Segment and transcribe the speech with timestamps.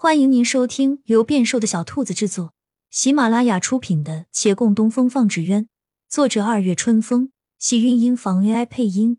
[0.00, 2.54] 欢迎您收听由变瘦的小兔子制作、
[2.88, 5.64] 喜马拉雅出品的《且共东风放纸鸢》，
[6.08, 9.18] 作者二月春风，喜韵音房 AI 配音。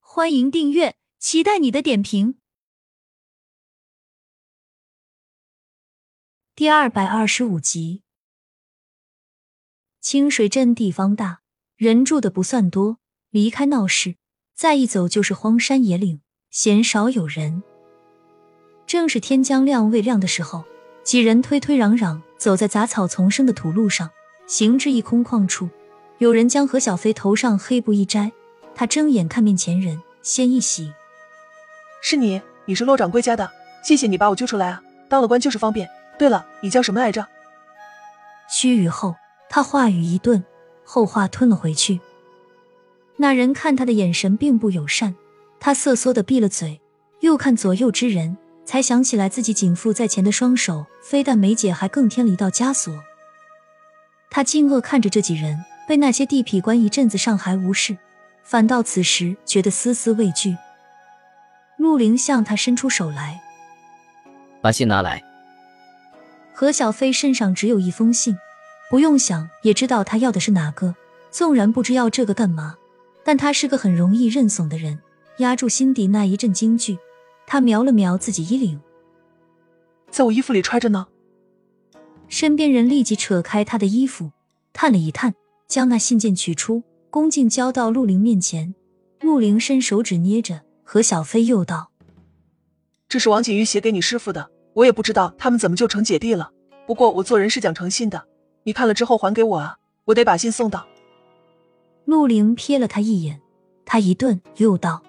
[0.00, 2.36] 欢迎订阅，期待你的点评。
[6.54, 8.02] 第二百二十五集，
[9.98, 11.40] 清水镇地方大，
[11.76, 12.98] 人住的不算多，
[13.30, 14.16] 离开闹市，
[14.54, 16.20] 再一走就是荒山野岭，
[16.50, 17.62] 鲜少有人。
[18.86, 20.64] 正是天将亮未亮的时候，
[21.02, 24.10] 几人推推攘攘走在杂草丛生的土路上，
[24.46, 25.68] 行至一空旷处，
[26.18, 28.32] 有人将何小飞头上黑布一摘，
[28.74, 30.92] 他睁眼看面前人，先一喜
[32.02, 33.50] ：“是你，你是骆掌柜家的，
[33.82, 34.82] 谢谢你把我救出来啊！
[35.08, 35.88] 当了官就是方便。
[36.18, 37.26] 对了，你叫什么来着？”
[38.48, 39.16] 须臾后，
[39.48, 40.44] 他话语一顿，
[40.84, 42.00] 后话吞了回去。
[43.16, 45.16] 那人看他的眼神并不友善，
[45.58, 46.80] 他瑟缩的闭了嘴，
[47.20, 48.36] 又看左右之人。
[48.64, 52.92] 才想起来，自己紧缚在前的双手非但没解，还更添了一道枷锁。
[54.30, 57.96] 他惊愕看着这几人，被那些地痞关一阵子尚还无事，
[58.42, 60.56] 反倒此时觉得丝丝畏惧。
[61.76, 63.40] 陆凌向他伸出手来，
[64.60, 65.22] 把信拿来。
[66.52, 68.36] 何小飞身上只有一封信，
[68.90, 70.94] 不用想也知道他要的是哪个。
[71.30, 72.76] 纵然不知要这个干嘛，
[73.24, 75.00] 但他是个很容易认怂的人，
[75.38, 76.96] 压住心底那一阵惊惧。
[77.46, 78.80] 他瞄了瞄自己衣领，
[80.10, 81.06] 在我衣服里揣着呢。
[82.28, 84.30] 身边人立即扯开他的衣服，
[84.72, 85.34] 探了一探，
[85.68, 88.74] 将那信件取出，恭敬交到陆凌面前。
[89.20, 91.90] 陆凌伸手指捏着，何小飞又道
[93.08, 96.50] ：“这是王景瑜写给你师傅的，我也不知道他们怎么就成姐弟了。
[96.86, 98.26] 不过我做人是讲诚信的，
[98.64, 100.86] 你看了之后还给我啊，我得把信送到。”
[102.04, 103.40] 陆凌瞥了他一眼，
[103.86, 105.02] 他一顿，又道。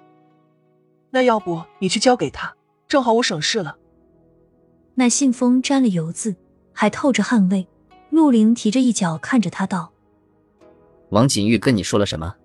[1.16, 2.54] 那要不你去交给他，
[2.90, 3.78] 正好我省事了。
[4.96, 6.36] 那信封沾了油渍，
[6.74, 7.70] 还透着汗味。
[8.10, 9.94] 陆凌提着一脚看着他道
[11.12, 12.36] ：“王锦玉跟你说了什么？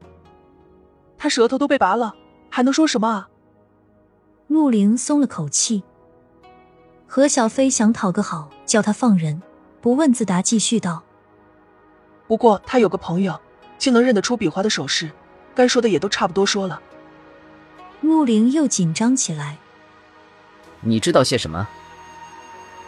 [1.18, 2.14] 他舌头都被拔了，
[2.48, 3.28] 还能说什么啊？”
[4.46, 5.82] 陆凌松了口气。
[7.08, 9.42] 何小飞想讨个好，叫他放人，
[9.80, 11.02] 不问自答，继续道
[12.28, 13.36] ：“不过他有个朋友，
[13.78, 15.10] 竟能认得出比划的手势，
[15.56, 16.80] 该说的也都差不多说了。”
[18.00, 19.58] 陆凌又紧张起来。
[20.80, 21.68] 你知道些什么？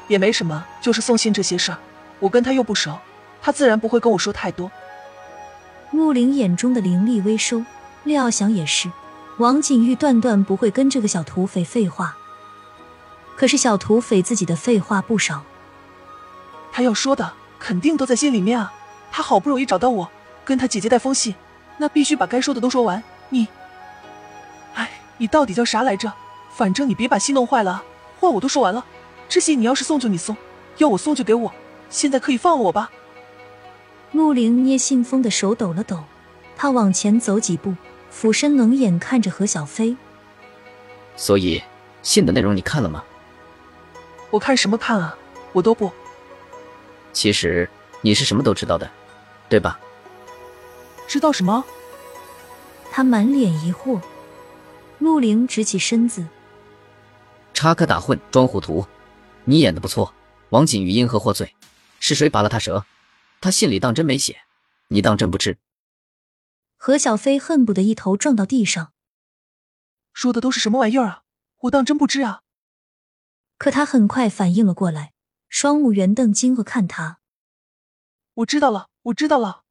[0.08, 1.78] 也没什么，就是送信这些事儿，
[2.18, 2.98] 我跟他又不熟，
[3.40, 4.70] 他自然不会跟我说太多。
[5.90, 7.64] 陆凌眼中的凌厉微收，
[8.04, 8.90] 料想也是，
[9.38, 12.16] 王景玉断断不会跟这个小土匪废话。
[13.36, 15.42] 可是小土匪自己的废话不少，
[16.72, 18.72] 他要说的肯定都在信里面啊。
[19.10, 20.10] 他好不容易找到我，
[20.44, 21.34] 跟他姐姐带封信，
[21.76, 23.02] 那必须把该说的都说完。
[23.28, 23.46] 你。
[25.22, 26.12] 你到底叫啥来着？
[26.50, 27.70] 反正你别把信弄坏了。
[27.70, 27.84] 啊
[28.18, 28.84] 话我都说完了，
[29.28, 30.36] 这信你要是送就你送，
[30.78, 31.52] 要我送就给我。
[31.90, 32.90] 现在可以放了我吧？
[34.10, 36.02] 陆凌捏信封的手抖了抖，
[36.56, 37.72] 他往前走几步，
[38.10, 39.96] 俯身冷眼看着何小飞。
[41.16, 41.62] 所以，
[42.02, 43.04] 信的内容你看了吗？
[44.30, 45.16] 我看什么看啊？
[45.52, 45.88] 我都不。
[47.12, 48.90] 其实你是什么都知道的，
[49.48, 49.78] 对吧？
[51.06, 51.64] 知道什么？
[52.90, 54.00] 他满脸疑惑。
[55.02, 56.24] 陆凌直起身子，
[57.52, 58.86] 插科打诨，装糊涂。
[59.46, 60.14] 你演的不错。
[60.50, 61.56] 王锦玉因何获罪？
[61.98, 62.86] 是谁拔了他舌？
[63.40, 64.42] 他信里当真没写，
[64.90, 65.58] 你当真不知？
[66.76, 68.92] 何小飞恨不得一头撞到地上。
[70.12, 71.22] 说的都是什么玩意儿啊？
[71.62, 72.42] 我当真不知啊！
[73.58, 75.14] 可他很快反应了过来，
[75.48, 77.18] 双目圆瞪，惊愕看他。
[78.34, 79.62] 我知道了，我知道了。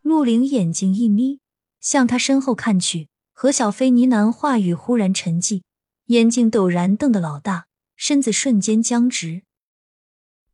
[0.00, 1.40] 陆凌眼睛一眯，
[1.78, 3.10] 向他身后看去。
[3.36, 5.62] 何小飞呢喃话语忽然沉寂，
[6.06, 9.42] 眼睛陡然瞪得老大，身子瞬间僵直。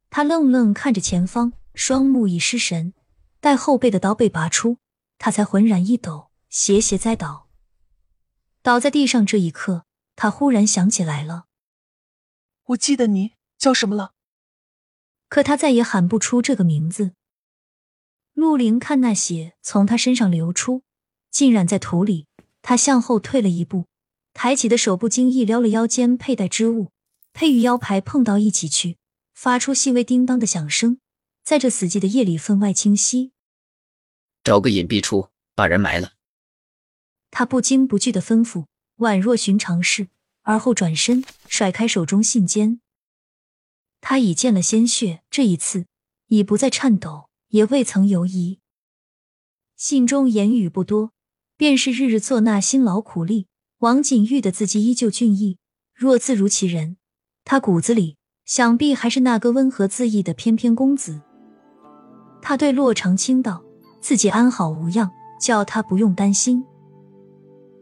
[0.09, 2.95] 他愣愣看着前方，双目已失神。
[3.39, 4.79] 待后背的刀被拔出，
[5.19, 7.49] 他才浑然一抖，斜斜栽倒。
[8.63, 9.85] 倒在地上这一刻，
[10.17, 11.45] 他忽然想起来了。
[12.69, 14.15] 我记得你叫什么了？
[15.29, 17.13] 可他再也喊不出这个名字。
[18.33, 20.83] 陆凌看那血从他身上流出，
[21.31, 22.27] 浸染在土里。
[22.63, 23.87] 他向后退了一步，
[24.33, 26.91] 抬起的手不经意撩了腰间佩戴之物，
[27.33, 28.99] 配与腰牌碰到一起去，
[29.35, 30.99] 发出细微叮当的响声，
[31.43, 33.33] 在这死寂的夜里分外清晰。
[34.45, 36.13] 找个隐蔽处把人埋了。
[37.31, 38.67] 他不惊不惧的吩咐，
[38.99, 40.09] 宛若寻常事，
[40.43, 42.81] 而后转身甩开手中信笺。
[44.01, 45.87] 他已见了鲜血，这一次
[46.29, 48.61] 已不再颤抖，也未曾犹疑。
[49.77, 51.13] 信中言语不多。
[51.61, 53.47] 便是日日做那辛劳苦力，
[53.81, 55.59] 王景玉的字迹依旧俊逸，
[55.95, 56.97] 若自如其人，
[57.45, 58.17] 他骨子里
[58.47, 61.21] 想必还是那个温和恣意的翩翩公子。
[62.41, 63.63] 他对洛长青道
[64.01, 66.65] ：“自己安好无恙，叫他不用担心。”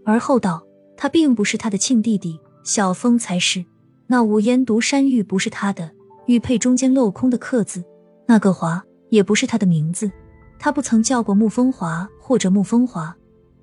[0.04, 0.60] 而后道
[0.98, 3.64] ：“他并不是他的亲弟弟，小风才是。
[4.08, 5.92] 那五烟独山玉不是他的，
[6.26, 7.84] 玉佩中间镂空的刻字，
[8.26, 10.10] 那个华也不是他的名字。
[10.58, 13.16] 他不曾叫过沐风华或者沐风华，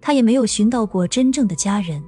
[0.05, 2.03] 他也没有寻到过真正的家人。”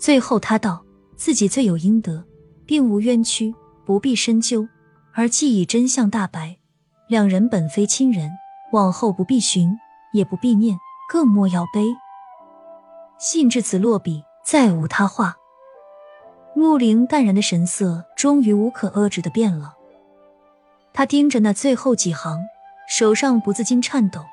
[0.00, 0.82] 最后他道
[1.14, 2.24] ：“自己罪有应得，
[2.64, 3.54] 并无冤屈，
[3.84, 4.66] 不必深究。
[5.12, 6.56] 而既已真相大白。”
[7.08, 8.30] 两人本非亲人，
[8.72, 9.76] 往后不必寻，
[10.14, 10.78] 也不必念，
[11.10, 11.94] 更莫要悲。
[13.18, 15.36] 信至此落笔，再无他话。
[16.54, 19.74] 陆凌淡然的神色终于无可遏制的变了。
[20.94, 22.38] 他盯着那最后几行，
[22.88, 24.24] 手上不自禁颤抖。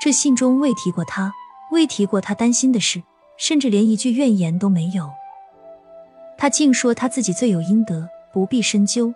[0.00, 1.32] 这信中未提过他，
[1.70, 3.02] 未提过他担心的事，
[3.36, 5.10] 甚至连一句怨言都没有。
[6.36, 9.14] 他竟说他自己罪有应得，不必深究。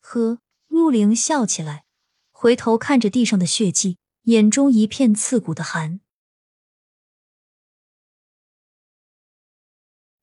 [0.00, 0.38] 呵，
[0.68, 1.84] 陆凌笑起来。
[2.30, 6.00] 回头看着地上的血迹，眼中一片刺骨的寒。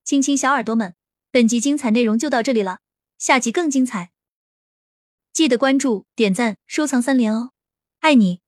[0.03, 0.93] 亲亲小耳朵们，
[1.31, 2.79] 本集精彩内容就到这里了，
[3.17, 4.11] 下集更精彩，
[5.33, 7.53] 记得关注、点赞、收藏三连哦，
[8.01, 8.41] 爱你！